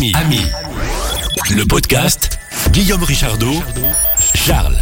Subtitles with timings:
[0.00, 0.40] Ami, Ami,
[1.50, 2.38] le podcast
[2.70, 3.52] Guillaume Richardot,
[4.34, 4.78] Charles.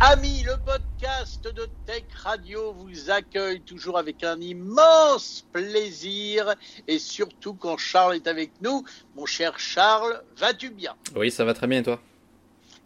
[0.00, 6.54] Ami, le podcast de Tech Radio vous accueille toujours avec un immense plaisir
[6.88, 8.82] et surtout quand Charles est avec nous.
[9.14, 10.94] Mon cher Charles, vas-tu bien?
[11.14, 12.00] Oui, ça va très bien et toi?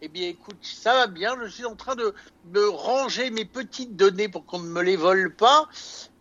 [0.01, 1.37] Eh bien, écoute, ça va bien.
[1.41, 2.13] Je suis en train de,
[2.51, 5.69] de ranger mes petites données pour qu'on ne me les vole pas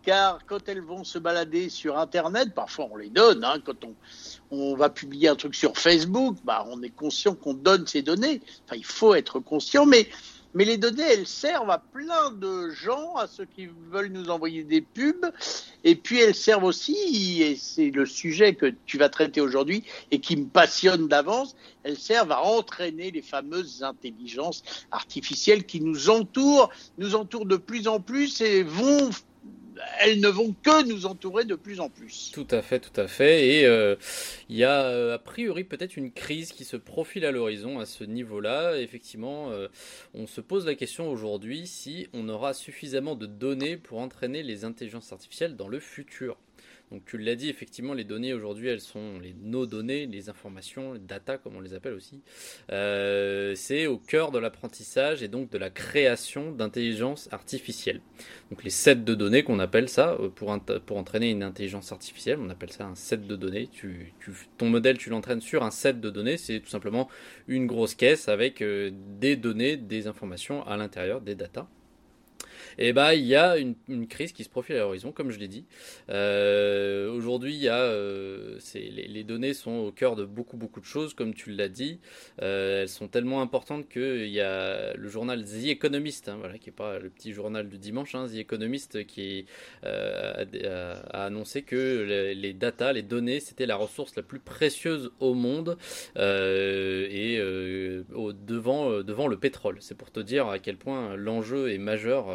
[0.02, 3.94] car quand elles vont se balader sur Internet, parfois on les donne, hein, quand on,
[4.50, 8.40] on, va publier un truc sur Facebook, bah, on est conscient qu'on donne ces données,
[8.66, 10.08] enfin il faut être conscient, mais,
[10.54, 14.64] mais les données, elles servent à plein de gens, à ceux qui veulent nous envoyer
[14.64, 15.30] des pubs,
[15.84, 20.20] et puis elles servent aussi, et c'est le sujet que tu vas traiter aujourd'hui et
[20.20, 26.70] qui me passionne d'avance, elles servent à entraîner les fameuses intelligences artificielles qui nous entourent,
[26.98, 29.10] nous entourent de plus en plus et vont
[30.00, 32.30] elles ne vont que nous entourer de plus en plus.
[32.32, 33.48] Tout à fait, tout à fait.
[33.48, 33.96] Et euh,
[34.48, 37.86] il y a euh, a priori peut-être une crise qui se profile à l'horizon à
[37.86, 38.78] ce niveau-là.
[38.78, 39.68] Effectivement, euh,
[40.14, 44.64] on se pose la question aujourd'hui si on aura suffisamment de données pour entraîner les
[44.64, 46.36] intelligences artificielles dans le futur.
[46.90, 50.94] Donc tu l'as dit, effectivement, les données aujourd'hui, elles sont les nos données, les informations,
[50.94, 52.20] les data comme on les appelle aussi.
[52.72, 58.00] Euh, c'est au cœur de l'apprentissage et donc de la création d'intelligence artificielle.
[58.50, 62.50] Donc les sets de données qu'on appelle ça euh, pour, entraîner une intelligence artificielle, on
[62.50, 63.68] appelle ça un set de données.
[63.68, 64.12] Tu,
[64.58, 67.08] ton modèle, tu l'entraînes sur un set de données, c'est tout simplement
[67.46, 71.68] une grosse caisse avec euh, des données, des informations à l'intérieur, des data
[72.80, 75.30] et eh bah ben, il y a une, crise qui se profile à l'horizon, comme
[75.30, 75.66] je l'ai dit.
[76.08, 80.80] Euh, aujourd'hui, il y a, euh, les, les, données sont au cœur de beaucoup beaucoup
[80.80, 82.00] de choses, comme tu l'as dit.
[82.40, 86.70] Euh, elles sont tellement importantes qu'il y a le journal The Economist, hein, voilà, qui
[86.70, 89.44] n'est pas le petit journal du dimanche, hein, The Economist, qui
[89.82, 95.10] a, a, annoncé que les, les data, les données, c'était la ressource la plus précieuse
[95.20, 95.76] au monde
[96.16, 97.42] et
[98.14, 99.76] au, devant, devant le pétrole.
[99.80, 102.30] C'est pour te dire à quel point l'enjeu est majeur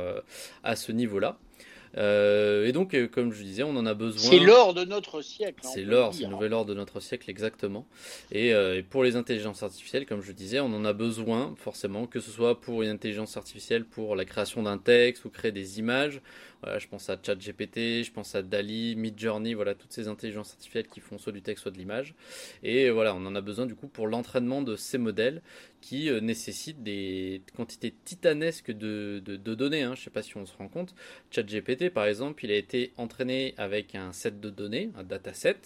[0.63, 1.37] à ce niveau-là.
[1.97, 4.29] Euh, et donc, euh, comme je disais, on en a besoin.
[4.29, 5.61] C'est l'or de notre siècle.
[5.63, 7.87] Hein, c'est l'or, c'est le nouvel or de notre siècle, exactement.
[8.33, 12.19] Euh, et, pour les intelligences artificielles, comme je disais, on en a besoin, forcément, que
[12.19, 16.21] ce soit pour une intelligence artificielle, pour la création d'un texte ou créer des images.
[16.79, 20.99] Je pense à ChatGPT, je pense à DALI, Midjourney, voilà, toutes ces intelligences artificielles qui
[20.99, 22.15] font soit du texte, soit de l'image.
[22.63, 25.41] Et voilà, on en a besoin du coup pour l'entraînement de ces modèles
[25.81, 29.83] qui nécessitent des quantités titanesques de, données.
[29.83, 29.93] Hein.
[29.95, 30.95] Je ne sais pas si on se rend compte.
[31.31, 35.57] ChatGPT, par exemple, il a été entraîné avec un set de données, un dataset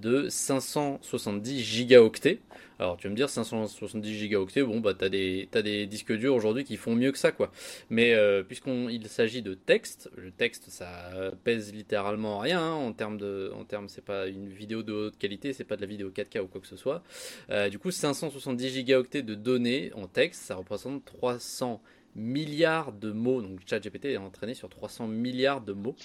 [0.00, 2.40] de 570 gigaoctets.
[2.78, 6.62] Alors tu vas me dire 570 gigaoctets, bon bah t'as des des disques durs aujourd'hui
[6.62, 7.50] qui font mieux que ça quoi.
[7.90, 11.10] Mais euh, puisqu'il s'agit de texte, le texte ça
[11.42, 15.18] pèse littéralement rien hein, en termes de en termes c'est pas une vidéo de haute
[15.18, 17.02] qualité, c'est pas de la vidéo 4K ou quoi que ce soit.
[17.50, 21.82] Euh, du coup 570 gigaoctets de données en texte, ça représente 300
[22.14, 23.40] milliards de mots.
[23.40, 25.96] Donc ChatGPT est entraîné sur 300 milliards de mots.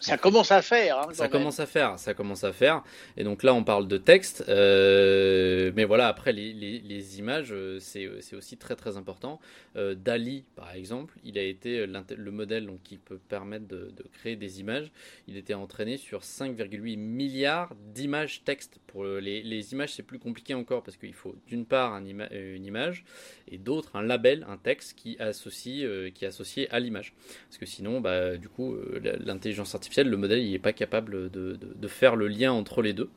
[0.00, 0.98] Ça commence à faire.
[0.98, 2.82] Hein, ça commence à faire, ça commence à faire.
[3.16, 4.44] Et donc là, on parle de texte.
[4.48, 9.40] Euh, mais voilà, après, les, les, images, euh, c'est aussi très très important.
[9.76, 14.04] Euh, Dali, par exemple, il a été le modèle donc, qui peut permettre de, de,
[14.12, 14.90] créer des images.
[15.26, 18.78] Il était entraîné sur 5,8 milliards d'images texte.
[18.86, 22.64] Pour les, les images, c'est plus compliqué encore parce qu'il faut d'une part un une
[22.64, 23.04] image
[23.50, 27.12] et d'autre un label, un texte qui, associe, qui est associé à l'image.
[27.48, 31.88] Parce que sinon, bah, du coup, l'intelligence artificielle le modèle il n'est pas capable de,
[31.88, 33.10] faire le lien entre les deux.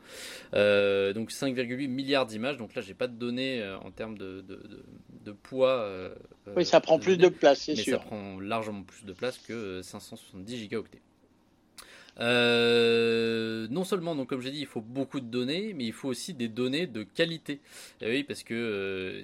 [0.54, 4.44] Euh, donc 5,8 milliards d'images, donc là j'ai pas de données euh, en termes de,
[5.44, 5.80] poids.
[5.80, 6.14] Euh,
[6.56, 8.00] oui, ça prend plus de place, c'est sûr.
[8.00, 11.02] Ça prend largement plus de place que 570 gigaoctets.
[12.18, 16.34] non seulement, donc comme j'ai dit, il faut beaucoup de données, mais il faut aussi
[16.34, 17.60] des données de qualité.
[18.02, 19.22] oui, parce que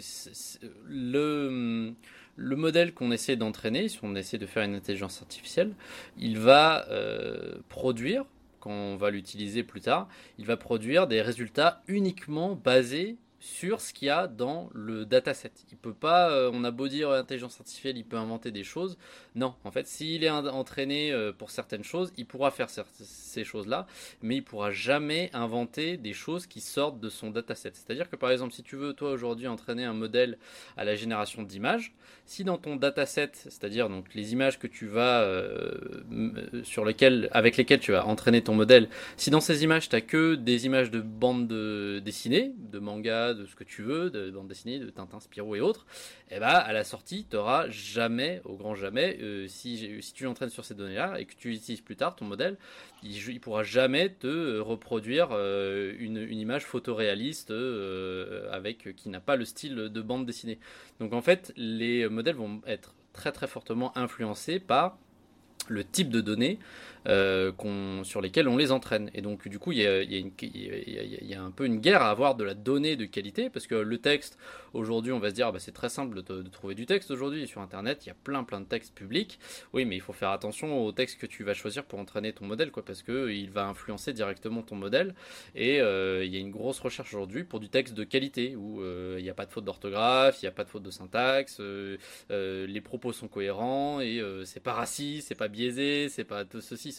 [0.87, 1.93] le
[2.37, 5.73] le modèle qu'on essaie d'entraîner, si on essaie de faire une intelligence artificielle,
[6.17, 8.25] il va euh, produire,
[8.59, 13.93] quand on va l'utiliser plus tard, il va produire des résultats uniquement basés sur ce
[13.93, 15.51] qu'il y a dans le dataset.
[15.71, 18.97] Il peut pas, euh, on a beau dire intelligence artificielle, il peut inventer des choses.
[19.35, 23.85] Non, en fait, s'il est entraîné euh, pour certaines choses, il pourra faire ces choses-là,
[24.21, 27.71] mais il pourra jamais inventer des choses qui sortent de son dataset.
[27.73, 30.37] C'est-à-dire que par exemple, si tu veux toi aujourd'hui entraîner un modèle
[30.75, 31.93] à la génération d'images,
[32.25, 37.55] si dans ton dataset, c'est-à-dire donc les images que tu vas euh, sur lesquelles, avec
[37.55, 40.89] lesquelles tu vas entraîner ton modèle, si dans ces images tu as que des images
[40.89, 41.47] de bandes
[42.03, 45.61] dessinées, de manga de ce que tu veux, de bande dessinée, de Tintin, Spirou et
[45.61, 45.85] autres,
[46.29, 50.23] et eh bah, à la sortie, tu n'auras jamais, au grand jamais, si, si tu
[50.25, 52.57] l'entraînes sur ces données-là et que tu l'utilises plus tard, ton modèle,
[53.03, 57.53] il, ne pourra jamais te reproduire une, une, image photoréaliste
[58.51, 60.59] avec qui n'a pas le style de bande dessinée.
[60.99, 64.97] Donc en fait, les modèles vont être très très fortement influencés par
[65.67, 66.59] le type de données
[67.07, 69.09] euh, sur lesquelles on les entraîne.
[69.13, 72.53] Et donc, du coup, il y, a, un peu une guerre à avoir de la
[72.53, 74.37] donnée de qualité, parce que le texte,
[74.73, 77.47] aujourd'hui, on va se dire, bah, c'est très simple de, trouver du texte aujourd'hui.
[77.47, 79.39] Sur Internet, il y a plein, plein de textes publics.
[79.73, 82.45] Oui, mais il faut faire attention au texte que tu vas choisir pour entraîner ton
[82.45, 85.15] modèle, quoi, parce qu'il va influencer directement ton modèle.
[85.55, 88.81] Et euh, il y a une grosse recherche aujourd'hui pour du texte de qualité, où
[88.81, 90.91] euh, il n'y a pas de faute d'orthographe, il n'y a pas de faute de
[90.91, 91.61] syntaxe,
[92.29, 96.91] les propos sont cohérents, et c'est pas raciste, c'est pas biaisé, c'est pas tout ceci,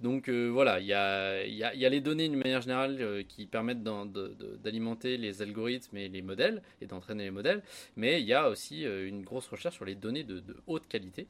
[0.00, 5.16] Donc euh, voilà, il y a, les données d'une manière générale euh, qui permettent d'alimenter
[5.16, 7.62] les algorithmes et les modèles et d'entraîner les modèles,
[7.96, 11.26] mais il y a aussi euh, une grosse recherche sur les données de haute qualité.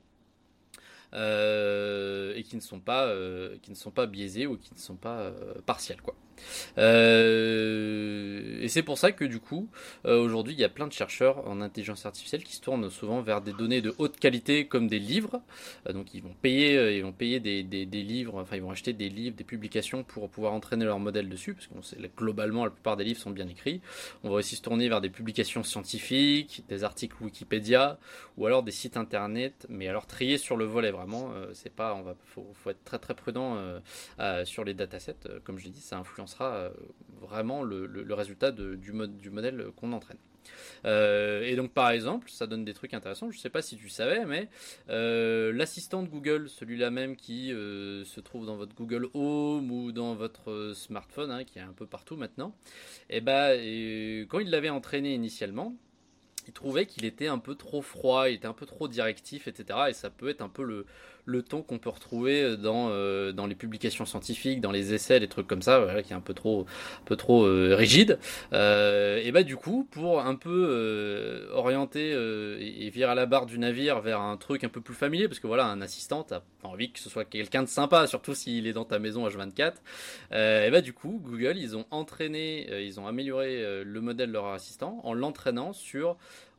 [1.13, 3.13] Et qui ne sont pas
[3.63, 5.33] qui ne sont pas biaisées ou qui ne sont pas
[5.67, 6.15] partielles quoi.
[6.79, 9.69] Euh, et c'est pour ça que du coup,
[10.07, 13.21] euh, aujourd'hui, il y a plein de chercheurs en intelligence artificielle qui se tournent souvent
[13.21, 15.41] vers des données de haute qualité comme des livres.
[15.89, 18.93] Euh, donc ils vont payer, ils vont payer des, des, livres, enfin ils vont acheter
[18.93, 22.97] des livres, des publications pour pouvoir entraîner leur modèle dessus, parce que globalement la plupart
[22.97, 23.81] des livres sont bien écrits.
[24.25, 27.99] On va aussi se tourner vers des publications scientifiques, des articles Wikipédia,
[28.37, 32.03] ou alors des sites internet, mais alors trier sur le volet vraiment, c'est pas, on
[32.03, 33.59] va, faut, être très très prudent
[34.45, 36.71] sur les datasets, comme je l'ai dit, ça influence sera euh,
[37.21, 40.17] vraiment le, résultat du, mode, du modèle qu'on entraîne.
[40.87, 43.31] Euh, et donc par exemple, ça donne des trucs intéressants.
[43.31, 44.49] Je ne sais pas si tu savais, mais
[44.89, 50.15] euh, l'assistant de Google, celui-là même qui se trouve dans votre Google Home ou dans
[50.15, 52.55] votre smartphone, hein, qui est un peu partout maintenant,
[53.11, 55.75] et eh ben, quand il l'avait entraîné initialement,
[56.51, 59.79] il trouvait qu'il était un peu trop froid, il était un peu trop directif, etc.
[59.91, 60.85] Et ça peut être un peu le,
[61.25, 65.29] le ton qu'on peut retrouver dans, euh, dans les publications scientifiques, dans les essais, des
[65.29, 66.67] trucs comme ça, qui est un peu trop,
[67.01, 68.19] un peu trop euh, rigide.
[68.53, 73.59] Euh, et bah du coup, pour un peu orienter et, virer à la barre du
[73.59, 76.91] navire vers un truc un peu plus familier, parce que voilà, un assistant, t'as envie
[76.91, 79.75] que ce soit quelqu'un de sympa, surtout s'il est dans ta maison H24.
[80.33, 84.47] et bah du coup, Google, ils ont entraîné, ils ont amélioré le modèle de leur
[84.47, 86.17] assistant en l'entraînant sur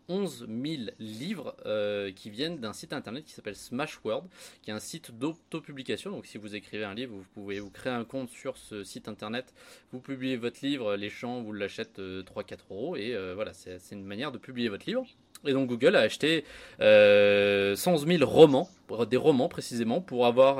[0.09, 4.25] 11 000 livres euh, qui viennent d'un site internet qui s'appelle Smashworld,
[4.62, 6.12] qui est un site d'autopublication.
[6.12, 9.07] Donc si vous écrivez un livre, vous pouvez vous créer un compte sur ce site
[9.07, 9.53] internet,
[9.92, 13.80] vous publiez votre livre, les champs, vous l'achètent 3-4 euh, euros, et euh, voilà, c'est
[13.92, 15.06] une manière de publier votre livre.
[15.44, 16.45] Et donc Google a acheté
[16.80, 18.69] 111 000 romans,
[19.09, 20.59] des romans précisément, pour avoir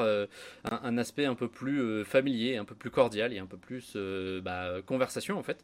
[0.63, 3.95] un, aspect un peu plus familier, un peu plus cordial et un peu plus
[4.41, 5.63] bah, conversation en fait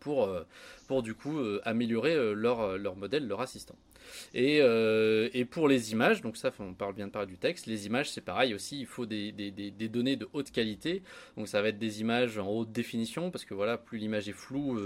[0.00, 0.28] pour,
[0.90, 3.76] pour du coup euh, améliorer euh, leur, euh, leur modèle, leur assistant.
[4.34, 7.86] Et, et, pour les images, donc ça, on parle bien de parler du texte, les
[7.86, 9.32] images c'est pareil aussi, il faut des,
[9.92, 11.02] données de haute qualité,
[11.36, 14.32] donc ça va être des images en haute définition, parce que voilà, plus l'image est
[14.32, 14.78] floue,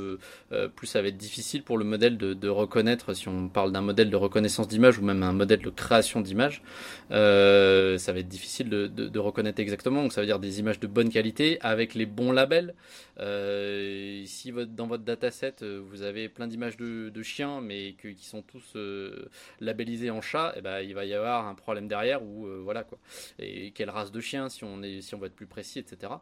[0.75, 4.11] plus ça va être difficile pour le modèle de, reconnaître, si on parle d'un modèle
[4.11, 6.63] de reconnaissance d'image ou même un modèle de création d'image,
[7.11, 11.09] ça va être difficile de, reconnaître exactement, donc ça veut dire des images de bonne
[11.09, 12.75] qualité avec les bons labels.
[13.19, 19.29] si dans votre dataset, vous avez plein d'images de, chiens, mais qui sont tous euh,
[19.61, 22.85] labellisés en chat, eh ben, il va y avoir un problème derrière ou euh, voilà
[22.85, 22.99] quoi.
[23.39, 26.13] Et quelle race de chien, si on est, si on va être plus précis, etc.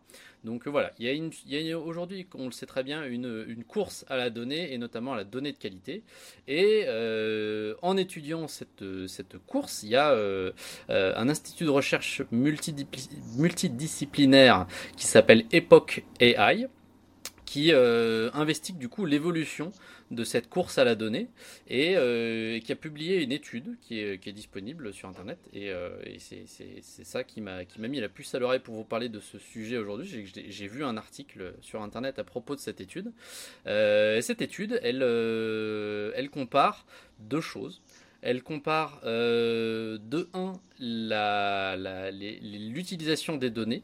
[0.44, 1.30] Donc voilà, il y a, une,
[1.72, 5.16] a aujourd'hui, on le sait très bien, une, course à la donnée et notamment à
[5.16, 6.02] la donnée de qualité.
[6.48, 10.12] Et euh, en étudiant cette, cette course, il y a
[10.88, 16.66] un institut de recherche multidisciplinaire qui s'appelle Epoch AI
[17.52, 19.72] qui euh, investigue du coup l'évolution
[20.12, 21.28] de cette course à la donnée
[21.68, 26.18] et, euh, qui a publié une étude qui est, disponible sur internet et, euh, et
[26.18, 29.76] c'est ça qui m'a mis la puce à l'oreille pour vous parler de ce sujet
[29.76, 30.30] aujourd'hui.
[30.48, 33.12] J'ai vu un article sur internet à propos de cette étude.
[33.66, 36.86] Cette étude elle, elle compare
[37.18, 37.82] deux choses.
[38.22, 40.52] Elle compare de 1
[42.10, 43.82] l'utilisation des données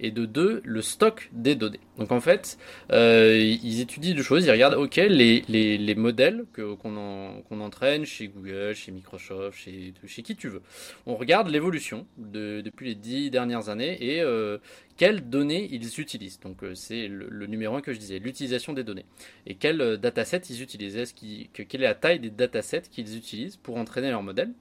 [0.00, 1.80] et de deux, le stock des données.
[1.98, 2.58] Donc en fait,
[2.92, 8.28] euh, ils étudient deux choses, ils regardent, ok, les, les, les modèles qu'on entraîne chez
[8.28, 10.62] Google, chez Microsoft, chez, qui tu veux.
[11.06, 14.58] On regarde l'évolution de, depuis les dix dernières années et euh,
[14.96, 16.40] quelles données ils utilisent.
[16.40, 19.06] Donc euh, c'est le, numéro un que je disais, l'utilisation des données.
[19.46, 21.14] Et quel dataset ils utilisent,
[21.52, 24.52] quelle est la taille des datasets qu'ils utilisent pour entraîner leur modèle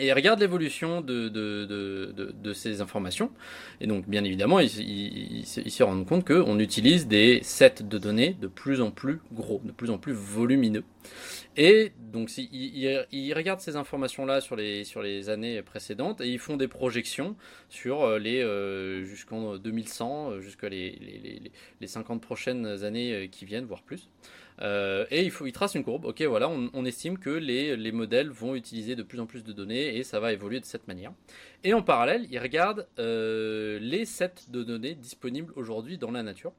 [0.00, 3.30] Et il regarde l'évolution de, ces informations.
[3.80, 8.34] Et donc, bien évidemment, il, il, se rend compte qu'on utilise des sets de données
[8.40, 10.84] de plus en plus gros, de plus en plus volumineux.
[11.56, 16.38] Et donc, il, il regarde ces informations-là sur les, sur les années précédentes et ils
[16.38, 17.36] font des projections
[17.68, 23.44] sur euh, les euh, jusqu'en 2100, jusqu'à les, les, les, 50 prochaines années euh, qui
[23.44, 24.08] viennent, voire plus.
[24.62, 26.04] Euh, et il, trace une courbe.
[26.04, 29.52] Ok, voilà, on, estime que les, les, modèles vont utiliser de plus en plus de
[29.52, 31.12] données et ça va évoluer de cette manière.
[31.64, 36.52] Et en parallèle, il regarde euh, les sets de données disponibles aujourd'hui dans la nature.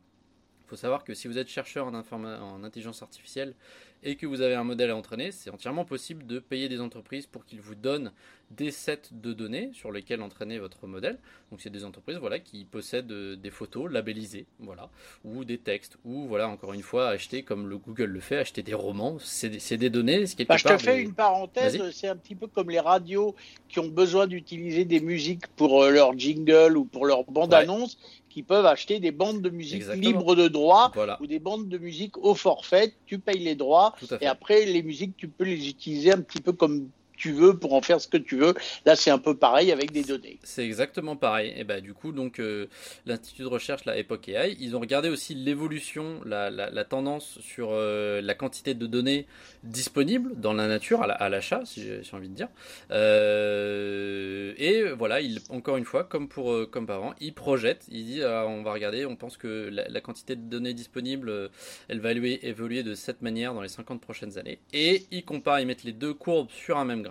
[0.72, 3.56] Faut savoir que si vous êtes chercheur en, en intelligence artificielle
[4.04, 7.28] et que vous avez un modèle à entraîner, c'est entièrement possible de payer des entreprises
[7.28, 8.14] pour qu'ils vous donnent
[8.52, 11.18] des sets de données sur lesquels entraîner votre modèle.
[11.52, 14.90] Donc c'est des entreprises voilà qui possèdent euh, des photos labellisées, voilà,
[15.24, 18.64] ou des textes, ou voilà encore une fois acheter comme le Google le fait, acheter
[18.64, 20.26] des romans, c'est des, des, données.
[20.48, 23.36] Bah, je te fais une parenthèse, c'est un petit peu comme les radios
[23.70, 27.98] qui ont besoin d'utiliser des musiques pour euh, leur jingle ou pour leur bande annonce.
[28.32, 32.18] Qui peuvent acheter des bandes de musique libres de droit ou des bandes de musique
[32.18, 32.94] au forfait.
[33.06, 36.54] Tu payes les droits et après les musiques, tu peux les utiliser un petit peu
[36.54, 36.90] comme
[37.22, 38.56] tu veux pour en faire ce que tu veux.
[38.84, 40.40] Là, c'est un peu pareil avec des données.
[40.42, 41.54] C'est exactement pareil.
[41.56, 42.66] Et bah, du coup, donc euh,
[43.06, 47.70] l'institut de recherche, la Epoch AI, ils ont regardé aussi l'évolution, la, la, tendance sur
[47.72, 49.28] euh, la quantité de données
[49.64, 52.48] disponibles dans la nature à l'achat, si j'ai envie de dire.
[52.90, 57.86] Euh, et voilà, il, encore une fois, comme pour comme avant, ils projettent.
[57.92, 61.52] Ils disent, ah, on va regarder, on pense que la, quantité de données disponibles,
[61.88, 64.60] elle va évoluer de cette manière dans les 50 prochaines années.
[64.74, 67.04] Et ils comparent, ils mettent les deux courbes sur un même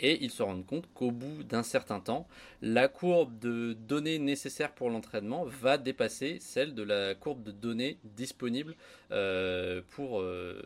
[0.00, 2.26] et ils se rendent compte qu'au bout d'un certain temps,
[2.62, 7.98] la courbe de données nécessaires pour l'entraînement va dépasser celle de la courbe de données
[8.04, 8.74] disponible
[9.12, 10.60] euh, pour, euh,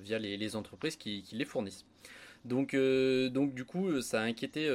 [0.00, 1.84] via les, entreprises qui, les fournissent.
[2.44, 4.68] Donc, euh, donc du coup, ça a inquiété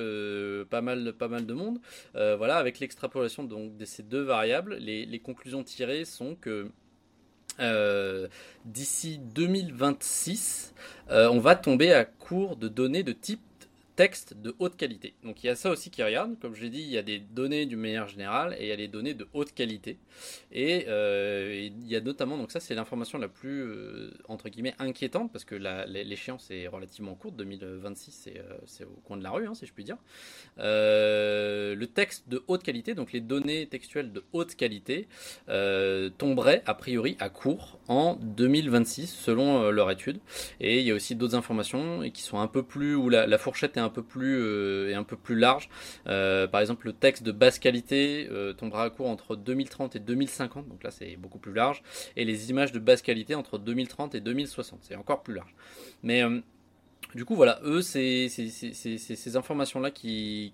[0.69, 1.79] pas, mal, pas mal de monde.
[2.13, 6.69] voilà, avec l'extrapolation de ces deux variables, les, les conclusions tirées sont que
[7.59, 8.27] euh,
[8.65, 10.73] d'ici 2026,
[11.09, 13.41] euh, on va tomber à court de données de type
[13.95, 15.13] texte de haute qualité.
[15.23, 16.39] Donc il y a ça aussi qui regarde.
[16.39, 18.71] Comme je l'ai dit, il y a des données du meilleur général et il y
[18.71, 19.97] a les données de haute qualité.
[20.51, 24.75] Et euh, il y a notamment, donc ça c'est l'information la plus euh, entre guillemets
[24.79, 29.47] inquiétante parce que l'échéance est relativement courte, 2026 euh, c'est au coin de la rue
[29.53, 29.97] si je puis dire.
[30.57, 35.07] le texte de haute qualité, donc les données textuelles de haute qualité,
[36.17, 40.19] tomberaient a priori à court en 2026 selon leur étude.
[40.59, 43.37] Et il y a aussi d'autres informations qui sont un peu plus où la, la
[43.37, 45.69] fourchette est un peu plus euh, un peu plus large.
[46.07, 49.99] Euh, par exemple, le texte de basse qualité euh, tombera à court entre 2030 et
[49.99, 51.81] 2050, donc là c'est beaucoup plus large,
[52.15, 55.53] et les images de basse qualité entre 2030 et 2060, c'est encore plus large.
[56.03, 56.23] Mais
[57.15, 60.51] du coup, voilà, eux, c'est ces informations-là qu'ils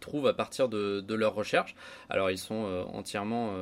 [0.00, 1.74] trouvent à partir de, de leurs recherches.
[2.08, 3.52] Alors, ils sont entièrement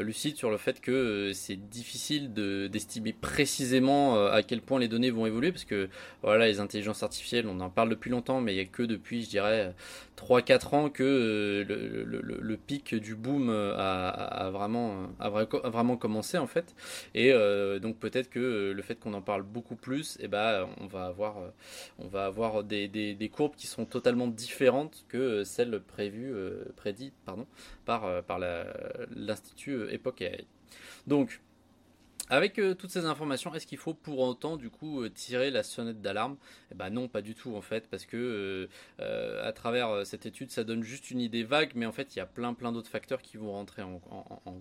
[0.00, 4.88] lucide sur le fait que euh, c'est difficile d'estimer précisément euh, à quel point les
[4.88, 5.88] données vont évoluer parce que
[6.22, 9.22] voilà les intelligences artificielles on en parle depuis longtemps mais il n'y a que depuis
[9.22, 9.74] je dirais
[10.16, 16.74] 3-4 ans que le, pic du boom a, vraiment, a, vraiment commencé en fait.
[17.14, 17.32] Et
[17.80, 21.04] donc peut-être que le fait qu'on en parle beaucoup plus et eh ben on va
[21.04, 21.36] avoir
[21.98, 26.34] on va avoir des, des, des, courbes qui sont totalement différentes que celles prévues
[26.76, 27.46] prédites pardon
[27.84, 28.38] par, par
[29.14, 30.24] l'institut euh, époque
[31.06, 31.40] Donc,
[32.28, 35.62] avec euh, toutes ces informations, est-ce qu'il faut pour autant du coup euh, tirer la
[35.62, 36.36] sonnette d'alarme?
[36.72, 38.68] Eh ben non, pas du tout en fait, parce que
[38.98, 42.22] à travers cette étude, ça donne juste une idée vague, mais en fait, il y
[42.22, 44.00] a plein plein d'autres facteurs qui vont rentrer en,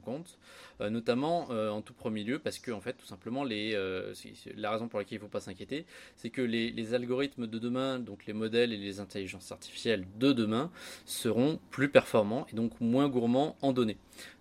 [0.03, 0.37] compte,
[0.79, 5.17] notamment en tout premier lieu, parce que en fait, tout simplement, la raison pour laquelle
[5.17, 5.85] il ne faut pas s'inquiéter,
[6.17, 10.71] c'est que les, algorithmes de demain, donc les modèles et les intelligences artificielles de demain,
[11.05, 13.97] seront plus performants et donc moins gourmands en données.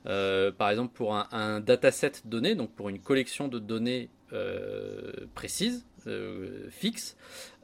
[0.07, 5.87] Euh, par exemple, pour un, dataset donné, donc pour une collection de données euh, précises,
[6.07, 7.17] euh, fixes,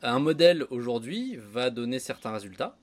[0.03, 2.77] un modèle aujourd'hui va donner certains résultats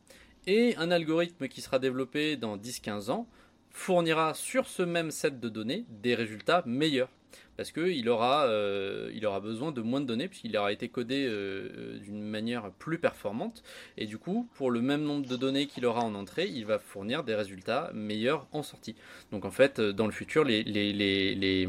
[0.45, 3.27] et un algorithme qui sera développé dans 10-15 ans
[3.71, 7.09] fournira sur ce même set de données des résultats meilleurs
[7.57, 11.69] parce qu'il aura, euh, aura besoin de moins de données puisqu'il aura été codé euh,
[11.77, 13.63] euh, d'une manière plus performante
[13.97, 16.79] et du coup pour le même nombre de données qu'il aura en entrée il va
[16.79, 18.95] fournir des résultats meilleurs en sortie
[19.31, 21.67] donc en fait dans le futur les, les, les,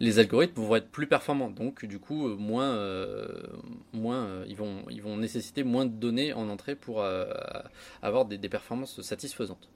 [0.00, 1.50] les algorithmes vont être plus performants.
[1.50, 2.76] Donc, du coup, moins,
[3.92, 7.04] moins, ils, vont, ils vont nécessiter moins de données en entrée pour
[8.02, 9.68] avoir des, performances satisfaisantes.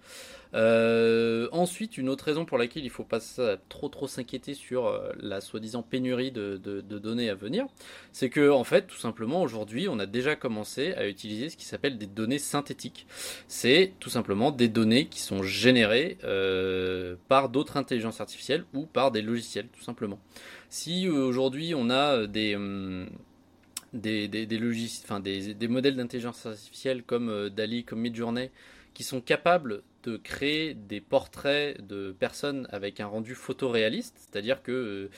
[1.58, 3.20] Ensuite, une autre raison pour laquelle il ne faut pas
[3.68, 7.66] trop trop s'inquiéter sur la soi-disant pénurie de, données à venir,
[8.12, 11.64] c'est que en fait, tout simplement, aujourd'hui, on a déjà commencé à utiliser ce qui
[11.64, 13.06] s'appelle des données synthétiques.
[13.48, 19.10] C'est tout simplement des données qui sont générées euh, par d'autres intelligences artificielles ou par
[19.10, 20.18] des logiciels, tout simplement.
[20.68, 23.08] Si euh, aujourd'hui on a des, hum,
[23.92, 24.46] des, des,
[25.04, 28.50] enfin, des, modèles d'intelligence artificielle comme euh, DALI, comme Midjourney,
[28.94, 35.10] qui sont capables de créer des portraits de personnes avec un rendu photoréaliste, c'est-à-dire que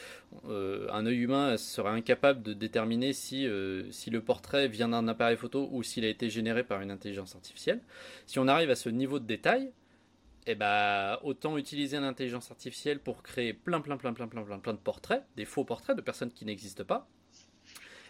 [0.48, 5.06] euh, un œil humain serait incapable de déterminer si, euh, si le portrait vient d'un
[5.06, 7.80] appareil photo ou s'il a été généré par une intelligence artificielle.
[8.26, 9.70] Si on arrive à ce niveau de détail,
[10.46, 14.72] eh ben, autant utiliser l'intelligence artificielle pour créer plein, plein, plein, plein, plein, plein, plein
[14.72, 17.06] de portraits, des faux portraits de personnes qui n'existent pas,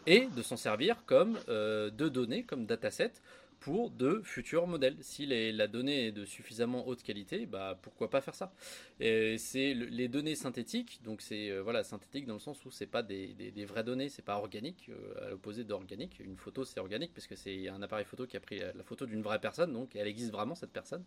[0.07, 3.13] et de s'en servir comme euh, de données, comme dataset,
[3.61, 4.97] pour de futurs modèles.
[5.01, 8.53] Si la donnée est de suffisamment haute qualité, bah, pourquoi pas faire ça?
[9.01, 13.03] C'est les données synthétiques, donc c'est euh, voilà synthétique dans le sens où c'est pas
[13.03, 13.35] des,
[13.67, 16.19] vraies données, c'est pas organique, euh, à l'opposé d'organique.
[16.21, 19.07] Une photo c'est organique parce que c'est un appareil photo qui a pris la photo
[19.07, 21.05] d'une vraie personne, donc elle existe vraiment cette personne.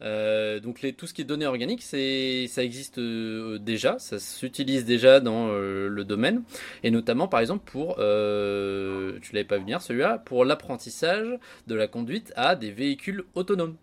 [0.00, 5.52] Euh, donc tout ce qui est données organiques, ça existe déjà, ça s'utilise déjà dans
[5.52, 6.42] le domaine,
[6.82, 7.96] et notamment par exemple pour,
[9.28, 13.76] tu l'avais pas venir celui-là, pour l'apprentissage de la conduite à des véhicules autonomes.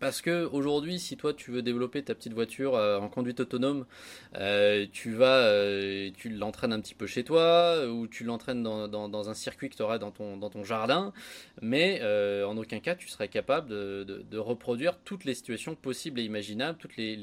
[0.00, 3.84] Parce que aujourd'hui, si toi tu veux développer ta petite voiture euh, en conduite autonome,
[4.36, 8.88] euh, tu vas, euh, tu l'entraînes un petit peu chez toi, ou tu l'entraînes dans,
[8.88, 11.12] dans, un circuit que tu auras dans ton, dans ton jardin,
[11.60, 12.00] mais
[12.44, 16.78] en aucun cas tu serais capable de, de, reproduire toutes les situations possibles et imaginables,
[16.78, 17.14] toutes les,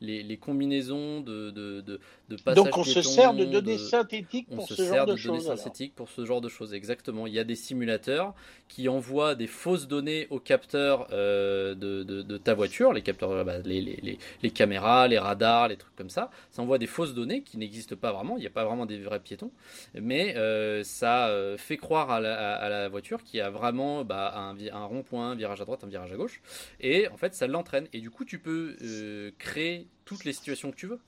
[0.00, 4.68] les, les, combinaisons de, de, de, passages Donc on se sert de données synthétiques pour
[4.68, 5.44] ce genre de, choses.
[5.44, 7.26] données synthétiques pour ce genre de choses, exactement.
[7.26, 8.34] Il y a des simulateurs
[8.68, 14.18] qui envoient des fausses données aux capteurs de de, ta voiture, les capteurs, bah, les,
[14.42, 16.30] les, caméras, les radars, les trucs comme ça.
[16.50, 18.36] Ça envoie des fausses données qui n'existent pas vraiment.
[18.36, 19.50] Il n'y a pas vraiment des vrais piétons,
[19.94, 24.84] mais euh, ça euh, fait croire à la, voiture qu'il y a vraiment bah, un,
[24.84, 26.40] rond-point, un virage à droite, un virage à gauche,
[26.80, 27.86] et en fait ça l'entraîne.
[27.92, 31.00] Et du coup, tu peux euh, créer toutes les situations que tu veux.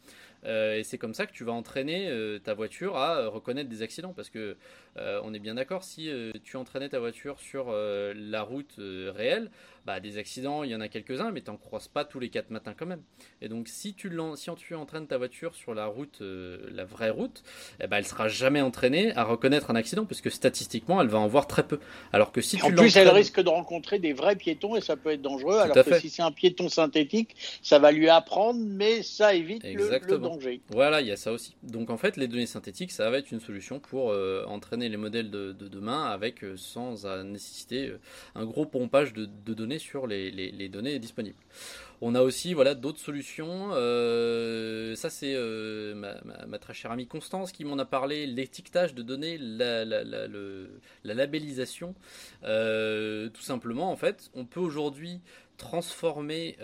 [0.44, 2.08] et c'est comme ça que tu vas entraîner
[2.44, 4.12] ta voiture à reconnaître des accidents.
[4.12, 4.56] Parce que
[4.96, 6.08] on est bien d'accord, si
[6.44, 9.50] tu entraînais ta voiture sur la route réelle,
[9.84, 12.28] bah, des accidents, il y en a quelques-uns, mais tu n'en croises pas tous les
[12.28, 13.02] quatre matins quand même.
[13.40, 17.10] Et donc, si tu, si tu entraînes ta voiture sur la route, euh, la vraie
[17.10, 17.42] route,
[17.82, 21.26] eh ben, elle sera jamais entraînée à reconnaître un accident, puisque statistiquement, elle va en
[21.26, 21.80] voir très peu.
[22.12, 25.10] Alors que si en plus, elle risque de rencontrer des vrais piétons et ça peut
[25.10, 25.58] être dangereux.
[25.58, 30.18] alors que si c'est un piéton synthétique, ça va lui apprendre, mais ça évite le,
[30.18, 30.60] danger.
[30.70, 31.56] Voilà, il y a ça aussi.
[31.64, 34.96] Donc, en fait, les données synthétiques, ça va être une solution pour euh, entraîner les
[34.96, 37.92] modèles de, demain avec euh, sans nécessiter
[38.34, 41.36] un gros pompage de données sur les, données disponibles.
[42.00, 43.70] On a aussi voilà d'autres solutions.
[43.72, 48.26] Euh, ça c'est euh, ma, très chère amie Constance qui m'en a parlé.
[48.26, 49.84] L'étiquetage de données, la,
[51.04, 51.94] labellisation.
[52.44, 55.20] Euh, tout simplement en fait, on peut aujourd'hui
[55.56, 56.56] transformer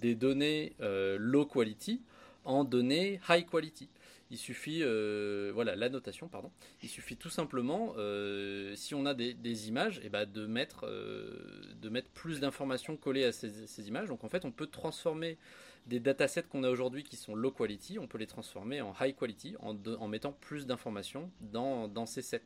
[0.00, 0.74] des données
[1.18, 2.00] low quality
[2.44, 3.88] en données high quality.
[4.30, 6.50] Il suffit, euh, voilà, la notation, pardon.
[6.82, 10.86] Il suffit tout simplement, euh, si on a des, images, et eh ben de mettre,
[10.86, 14.08] euh, de mettre plus d'informations collées à ces, images.
[14.08, 15.38] Donc en fait, on peut transformer
[15.86, 19.16] des datasets qu'on a aujourd'hui qui sont low quality, on peut les transformer en high
[19.16, 22.42] quality en, mettant plus d'informations dans, dans, ces sets.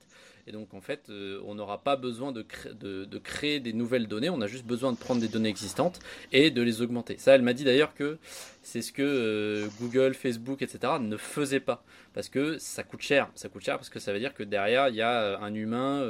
[0.47, 4.41] Et donc en fait, on n'aura pas besoin de, de, créer des nouvelles données, on
[4.43, 5.99] a juste besoin de prendre des données existantes
[6.31, 7.19] et de les augmenter.
[7.19, 8.19] Ça, elle m'a dit d'ailleurs que
[8.63, 10.95] c'est ce que Google, Facebook, etc.
[11.01, 11.72] ne faisaient pas.
[12.15, 13.31] Parce que ça coûte cher.
[13.35, 15.55] Ça coûte cher parce que ça veut dire que derrière, il y a euh, un
[15.55, 16.03] humain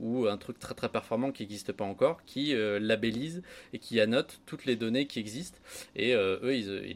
[0.00, 4.40] ou un truc très très performant qui n'existe pas encore, qui labellise et qui annote
[4.46, 5.58] toutes les données qui existent.
[5.96, 6.38] Et eux,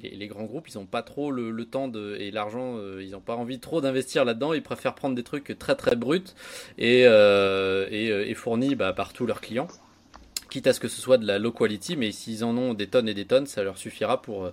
[0.03, 3.37] les, grands groupes, ils n'ont pas trop le, temps et l'argent, euh, ils n'ont pas
[3.37, 4.53] envie trop d'investir là-dedans.
[4.53, 6.23] Ils préfèrent prendre des trucs très très bruts
[6.79, 9.69] et, euh, euh, fournis bah, par tous leurs clients
[10.51, 12.87] quitte à ce que ce soit de la low quality, mais s'ils en ont des
[12.87, 14.53] tonnes et des tonnes, ça leur suffira pour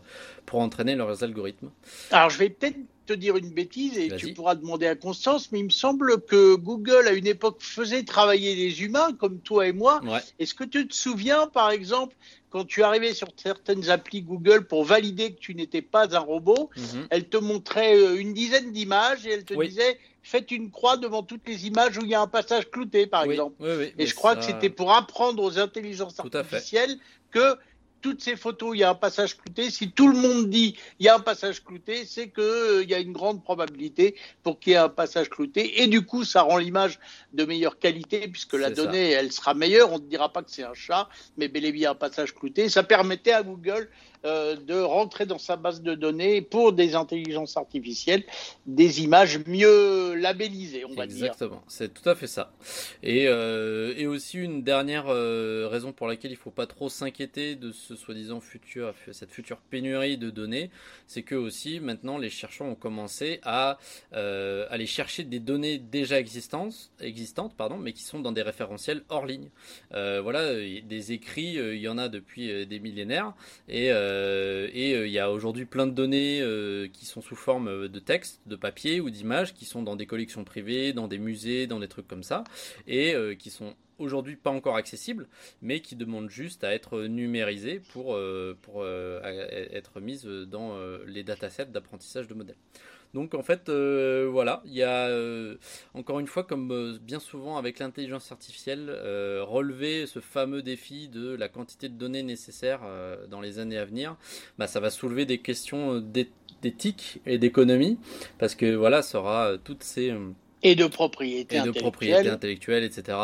[0.52, 1.70] entraîner leurs algorithmes.
[2.12, 5.60] Alors je vais peut-être te dire une bêtise et tu pourras demander à Constance, mais
[5.60, 9.72] il me semble que Google à une époque faisait travailler des humains comme toi et
[9.74, 10.02] moi.
[10.40, 12.16] Est-ce que tu te souviens par exemple
[12.56, 16.70] quand tu arrivais sur certaines applis Google pour valider que tu n'étais pas un robot,
[16.78, 17.08] mhm.
[17.10, 21.22] elle te montrait euh, une dizaine d'images et elle te disait faites une croix devant
[21.22, 23.62] toutes les images où il y a un passage clouté, par exemple.
[23.98, 26.98] et je crois que c'était pour apprendre aux intelligences artificielles
[27.32, 27.58] que
[28.02, 29.70] toutes ces photos, il y a un passage clouté.
[29.70, 32.90] Si tout le monde dit il y a un passage clouté, c'est qu'il euh, il
[32.90, 35.82] y a une grande probabilité pour qu'il y ait un passage clouté.
[35.82, 37.00] Et du coup, ça rend l'image
[37.34, 39.92] de meilleure qualité puisque la donnée, elle sera meilleure.
[39.92, 42.70] On ne dira pas que c'est un chat, mais bel et bien un passage clouté.
[42.70, 43.90] Ça permettait à Google
[44.26, 48.24] euh, de rentrer dans sa base de données pour des intelligences artificielles
[48.66, 51.26] des images mieux labellisées, on va dire.
[51.26, 52.52] Exactement, c'est tout à fait ça.
[53.04, 56.90] Et, euh, et aussi une dernière euh, raison pour laquelle il ne faut pas trop
[56.90, 60.72] s'inquiéter de ce soi-disant futur, cette future pénurie de données,
[61.06, 63.78] c'est que aussi maintenant les chercheurs ont commencé à
[64.12, 69.50] aller chercher des données déjà existantes, pardon, mais qui sont dans des référentiels hors ligne.
[69.92, 73.34] voilà, des écrits, il y en a depuis des millénaires
[73.68, 73.92] et
[74.74, 78.00] et euh, il y a aujourd'hui plein de données euh, qui sont sous forme de
[78.00, 81.80] texte, de papier ou d'images, qui sont dans des collections privées, dans des musées, dans
[81.80, 82.44] des trucs comme ça,
[82.88, 85.28] et qui sont aujourd'hui pas encore accessibles,
[85.62, 88.18] mais qui demandent juste à être numérisées pour,
[88.62, 92.58] pour être mises dans les datasets d'apprentissage de modèles.
[93.16, 95.56] Donc en fait, euh, voilà, il y a euh,
[95.94, 98.90] encore une fois, comme euh, bien souvent avec l'intelligence artificielle,
[99.42, 102.82] relever ce fameux défi de la quantité de données nécessaires
[103.30, 104.18] dans les années à venir,
[104.58, 106.02] bah, ça va soulever des questions
[106.62, 107.98] d'éthique et d'économie,
[108.38, 110.14] parce que voilà, ça aura toutes ces
[110.66, 113.18] et de propriété et de propriété intellectuelle, etc.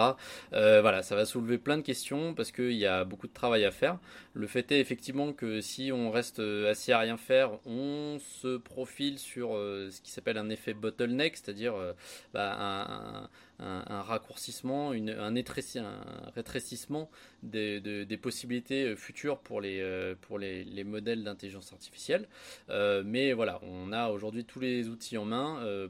[0.53, 3.65] Euh, voilà, ça va soulever plein de questions parce qu'il y a beaucoup de travail
[3.65, 3.97] à faire.
[4.33, 9.17] Le fait est effectivement que si on reste assis à rien faire, on se profile
[9.17, 11.93] sur euh, ce qui s'appelle un effet bottleneck, c'est-à-dire euh,
[12.31, 13.29] bah, un, un,
[13.61, 17.09] raccourcissement, une, un, un, rétrécissement
[17.43, 22.27] des, possibilités euh, futures pour les, euh, les, les modèles d'intelligence artificielle.
[22.69, 25.41] Euh, mais voilà, on a aujourd'hui tous les outils en main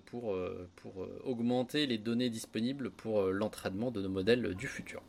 [0.06, 0.36] pour
[1.24, 5.02] augmenter les données disponibles pour l'entraînement de nos modèles du futur.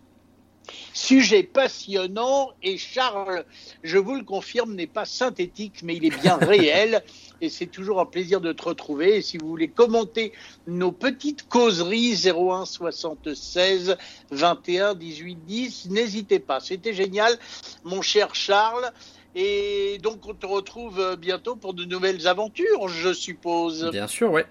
[0.93, 3.45] Sujet passionnant et Charles,
[3.83, 7.03] je vous le confirme, n'est pas synthétique, mais il est bien réel
[7.41, 9.17] et c'est toujours un plaisir de te retrouver.
[9.17, 10.33] Et si vous voulez commenter
[10.67, 13.97] nos petites causeries 01 76
[14.31, 16.61] 21 18 10, n'hésitez pas.
[16.61, 17.39] C'était génial,
[17.85, 18.93] mon cher Charles.
[19.35, 23.91] Et donc on te retrouve bientôt pour de nouvelles aventures, je suppose.
[23.91, 24.47] Bien sûr, ouais.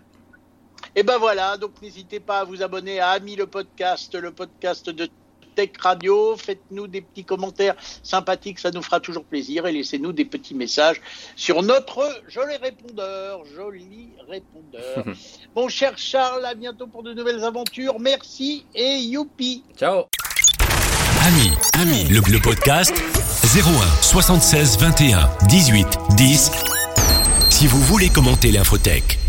[0.95, 4.89] Et ben voilà, donc n'hésitez pas à vous abonner à Ami le podcast, le podcast
[4.89, 5.07] de
[5.55, 6.35] Tech Radio.
[6.37, 9.65] Faites-nous des petits commentaires sympathiques, ça nous fera toujours plaisir.
[9.67, 11.01] Et laissez-nous des petits messages
[11.35, 13.43] sur notre joli répondeur.
[13.55, 15.05] Joli répondeur.
[15.55, 17.99] Mon cher Charles, à bientôt pour de nouvelles aventures.
[17.99, 19.63] Merci et youpi.
[19.77, 20.05] Ciao.
[21.23, 22.93] Ami, ami, le, le podcast
[23.43, 25.87] 01 76 21 18
[26.17, 26.51] 10.
[27.49, 29.19] Si vous voulez commenter l'infotech.